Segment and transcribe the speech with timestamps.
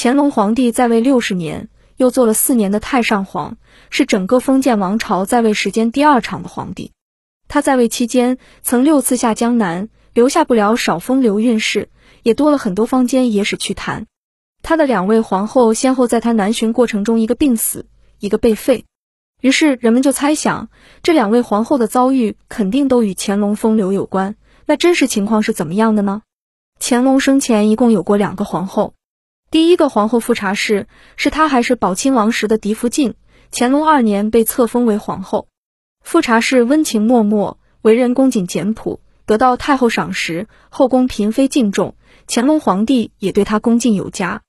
[0.00, 3.56] 乾隆皇帝在位六十年，又做了四年的太上皇，
[3.90, 6.92] 是整个封建王朝在位时间第二长的皇帝。
[7.48, 11.88] 他在位期间，曾六次下江南，留下不了少风流韵事，
[12.22, 14.06] 也多了很多坊间野史趣谈。
[14.62, 17.86] 他的两位皇后先后在他南巡过程中，一个病死，
[18.20, 18.84] 一个被废。
[19.40, 20.68] 于是人们就猜想，
[21.02, 24.36] 这两位皇后的遭遇肯定都与乾隆风流有关。
[24.64, 26.22] 那真实情况是怎么样的呢？
[26.78, 28.94] 乾隆生前一共有过两个皇后，
[29.50, 33.14] 第一个皇后富察氏是她还是宝亲王时的嫡福晋，
[33.50, 35.48] 乾隆二年被册封为皇后。
[36.04, 41.96] 富察氏温情脉脉，为人恭谨简朴，得到太后赏识，后宫嫔妃敬重，
[42.26, 44.42] 乾隆皇帝也对她恭敬有加。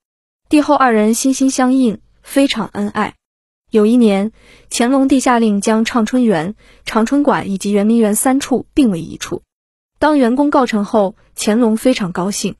[0.50, 3.16] 帝后二人心心相印，非常恩爱。
[3.72, 4.34] 有一年，
[4.70, 9.44] 乾隆帝下令将畅春园、长春馆以及圆明园三处并为一处。
[9.98, 12.56] 当员工告成后，乾隆非常高兴，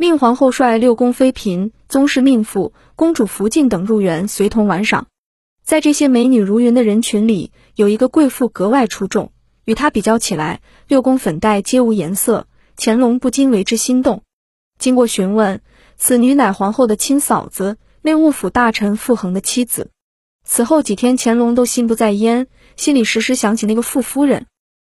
[0.00, 5.08] 命皇后率六宫妃嫔、宗室命妇、公主福晋等入园随同玩赏。
[5.64, 9.32] 在这些美女如云的人群里，有一个贵妇格外出众，
[9.64, 12.46] 与她比较起来，六宫粉黛皆无颜色。
[12.76, 14.22] 乾隆不禁为之心动。
[14.78, 15.62] 经过询问，
[15.96, 19.90] 此女乃皇后的亲嫂子，内务府大臣傅恒的妻子。
[20.44, 24.46] 此后几天，乾隆都心不在焉，心里时时想起那个傅夫人。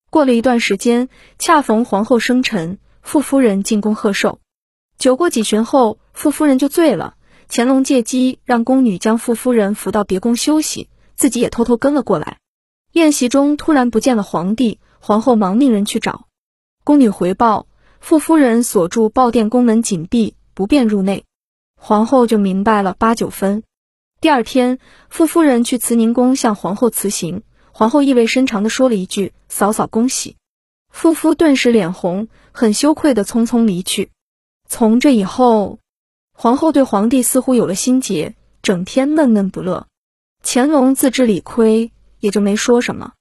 [0.09, 4.39] 过了一段时间，恰逢皇后生辰，傅夫人进宫贺寿。
[4.97, 7.15] 酒过几巡后，傅夫人就醉了。
[7.47, 12.39] 乾隆借机让宫女将傅夫人扶到别宫休息，自己也偷偷跟了过来。
[12.93, 16.27] 宴席中突然不见了皇帝，皇后忙命人去找。
[16.83, 17.67] 宫女回报，
[17.99, 21.25] 傅夫人锁住抱殿宫门紧闭，不便入内。
[21.79, 23.63] 皇后就明白了八九分。
[24.21, 24.79] 第二天，
[25.09, 27.43] 傅夫人去慈宁宫向皇后辞行。
[27.71, 30.37] 皇后意味深长地说了一句：“嫂嫂恭喜。”
[30.89, 34.09] 傅夫顿时脸红，很羞愧地匆匆离去。
[34.67, 35.79] 从这以后，
[36.33, 39.87] 皇后对皇帝似乎有了心结，整天闷闷不乐。
[40.43, 43.13] 乾隆自知理亏，也就没说什么。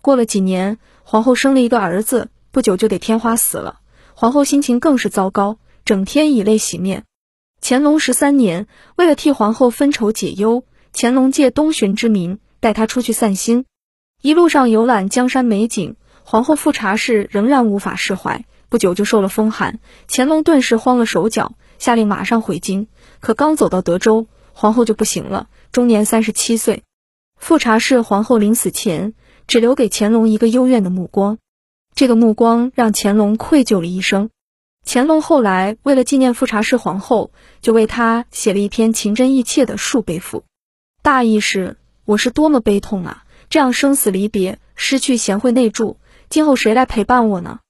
[0.00, 3.80] 过了几年，皇后生了一个儿子，不久就得天花死了。
[4.14, 7.04] 皇后心情更是糟糕，整天以泪洗面。
[7.60, 13.64] 乾隆十三年，为了替皇后分愁解忧，乾隆借东巡之名带她出去散心。
[14.22, 18.44] 一路上游览江山美景，皇后富察氏仍然无法释怀。
[18.68, 19.78] 不久就受了风寒，
[20.08, 22.88] 乾隆顿时慌了手脚，下令马上回京。
[23.20, 26.82] 可刚走到德州，皇后就不行了，终年三十七岁。
[27.38, 29.14] 富察氏皇后临死前，
[29.46, 31.38] 只留给乾隆一个幽怨的目光，
[31.94, 34.30] 这个目光让乾隆愧疚了一生。
[34.84, 40.44] 乾隆后来为了纪念富察氏皇后，就为她写了一篇情真意切的述悲赋，
[41.02, 43.24] 大意是：我是多么悲痛啊！
[43.50, 45.98] 这样生死离别，失去贤惠内助，
[46.28, 47.60] 今后谁来陪伴我呢？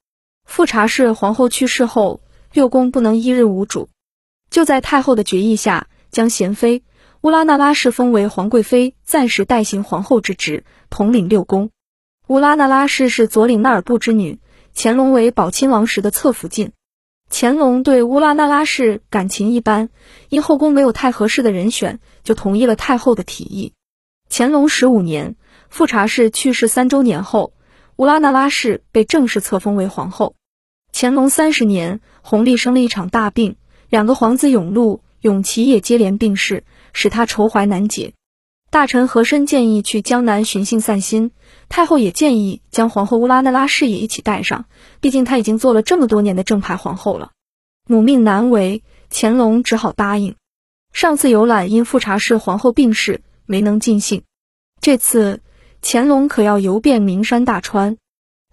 [0.47, 2.21] 富察氏皇后去世后，
[2.53, 3.91] 六宫不能一日无主，
[4.49, 6.83] 就在太后的决议下，将贤妃
[7.21, 11.71] 乌拉那拉氏封为皇贵妃，暂时代行皇后之职，统领六宫。
[12.29, 14.39] 乌拉那拉氏是左领那尔部之女，
[14.75, 16.73] 乾隆为宝亲王时的侧福晋。
[17.29, 19.91] 乾隆对乌拉那拉氏感情一般，
[20.29, 23.75] 因后宫没有太合适的人选，就同意了太后的提议。
[24.31, 25.37] 乾隆十五年。
[25.69, 27.53] 富察氏去世三周年后，
[27.97, 30.35] 乌拉那拉氏被正式册封为皇后。
[30.93, 33.57] 乾隆三十年，弘历生了一场大病，
[33.89, 38.13] 两个皇子永禄、永琪也接连病逝，使他愁怀难解。
[38.71, 41.31] 大臣和珅建议去江南寻衅散心，
[41.71, 44.67] 太后也建议将皇后乌拉那拉氏也一起带上，
[45.01, 47.31] 毕竟她已经做了这么多年的正牌皇后了。
[47.89, 50.35] 母命难违，乾隆只好答应。
[50.93, 54.23] 上次游览因富察氏皇后病逝，没能尽兴，
[54.83, 55.41] 这次。
[55.83, 57.97] 乾隆可要游遍名山大川，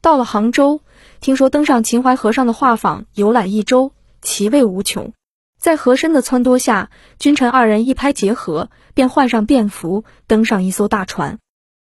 [0.01, 0.81] 到了杭州，
[1.19, 3.91] 听说登上秦淮河上的画舫游览一周，
[4.22, 5.13] 奇味无穷。
[5.59, 6.89] 在和珅的撺掇下，
[7.19, 11.39] 君臣二人一拍即合，便换上便服，登上一艘大船。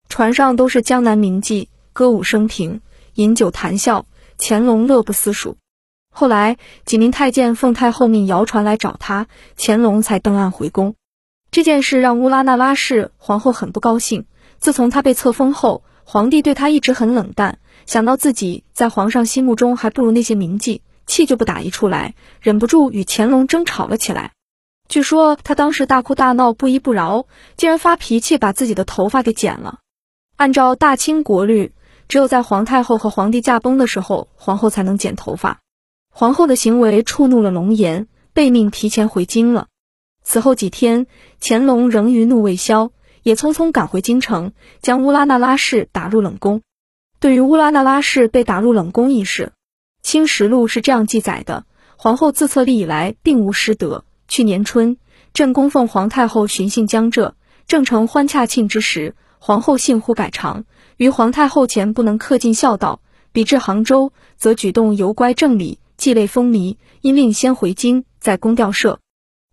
[0.08, 2.80] 船上都是江南名妓，歌舞升平，
[3.14, 4.06] 饮酒谈笑，
[4.38, 5.56] 乾隆乐不思蜀。
[6.10, 9.26] 后来几名太监奉太后命摇船来找他，
[9.58, 10.94] 乾隆才登岸回宫。
[11.50, 14.24] 这件事让乌拉那拉氏皇后很不高兴。
[14.58, 17.58] 自从他被册封后，皇帝对他一直很冷淡。
[17.84, 24.32] 想到自己在皇上心目中还不如那些名妓，气就不打一处来，忍不住与乾隆争吵了起来。
[24.88, 27.26] 据说他当时大哭大闹，不依不饶，
[27.56, 29.78] 竟然发脾气把自己的头发给剪了。
[30.36, 31.72] 按照大清国律，
[32.08, 35.60] 只有在皇太后和皇帝驾崩的时候，皇后才能剪头发。
[36.10, 39.66] 皇后的行为触怒了龙颜，被命提前回京了。
[40.22, 41.06] 此后几天，
[41.40, 42.90] 乾隆仍余怒未消。
[43.26, 44.52] 也匆匆赶回京城，
[44.82, 46.62] 将乌拉那拉氏打入冷宫。
[47.18, 49.46] 对于乌拉那拉氏被打入冷宫一事，
[50.00, 51.64] 《清实录》是这样记载的：
[51.96, 54.04] 皇后自册立以来，并无失德。
[54.28, 54.98] 去年春，
[55.34, 57.34] 朕供奉皇太后巡幸江浙，
[57.66, 60.64] 正成欢洽庆之时，皇后幸忽改常，
[60.96, 63.00] 于皇太后前不能恪尽孝道，
[63.32, 69.00] 比至杭州，则举动尤乖正礼，既累风靡，因令先回京，在宫吊舍。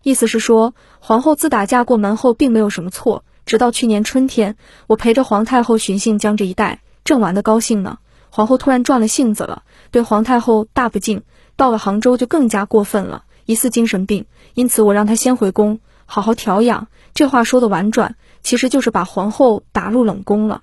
[0.04, 3.26] 意思是说，皇后自打嫁过门后，并没有什么错。
[3.46, 4.56] 直到去年春天，
[4.88, 7.98] 我陪着皇太后巡幸江这一带，正玩得高兴呢。
[8.30, 11.24] 皇后突然转了性子了，对皇太后大不敬。
[11.56, 14.26] 到了杭州就更加过分了，疑似精神病。
[14.56, 16.88] 因此我让她先回宫，好好调养。
[17.14, 20.62] 这话说的婉转，其实就是把皇后打入冷宫了。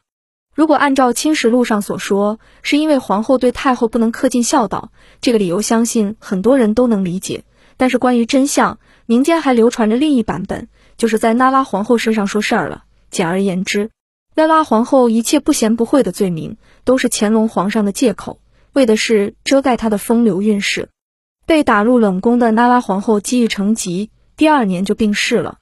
[0.52, 4.90] 如果按照《清实录》上所说，是因为皇后对太后不能恪尽孝道，
[5.20, 7.44] 这个理由相信很多人都能理解。
[7.76, 10.68] 但是关于真相，民间还流传着另一版本。
[11.00, 12.84] 就是在那拉皇后身上说事儿了。
[13.10, 13.90] 简而言之，
[14.34, 18.38] 那拉皇后一切不贤不惠的罪名，都是乾隆皇上的借口，
[18.74, 20.90] 为的是遮盖她的风流韵事。
[21.46, 25.56] 被打入冷宫的那拉皇后积郁成疾，第二年就病逝了。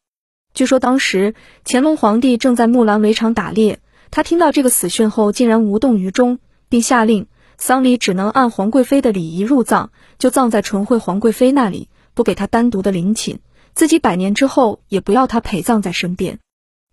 [0.55, 3.79] 据说当时乾隆皇帝正在木兰围场打猎，
[4.11, 13.39] 他听到这个死讯后，竟然无动于衷，并下令丧礼只能按皇贵妃的礼仪入葬，就葬在纯惠皇贵妃那里，不给她单独的陵寝。
[13.75, 16.39] 自己百年之后也不要他陪葬在身边，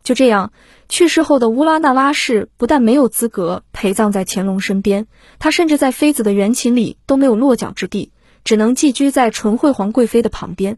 [0.04, 0.51] 就这样，
[0.88, 5.07] 去世后的乌拉那拉氏不但没有资格陪葬在乾隆身边，
[5.39, 8.12] 他甚至在妃子的原寝里都没有落脚之地，
[8.44, 10.77] 只能寄居在纯惠皇贵妃的旁边。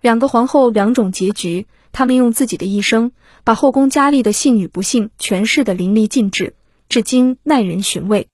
[0.00, 3.12] 两个皇后两种结局，他们用自己的一生
[3.44, 6.54] 把后宫佳丽的幸与不幸诠释的淋漓尽致，
[6.88, 8.28] 至今耐人寻味。